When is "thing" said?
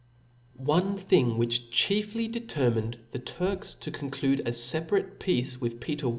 0.97-1.37